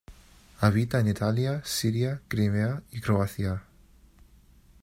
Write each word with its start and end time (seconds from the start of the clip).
Habita 0.59 0.99
en 0.99 1.07
Italia 1.09 1.61
Siria, 1.63 2.23
Crimea 2.27 2.81
y 2.89 3.01
Croacia. 3.01 3.61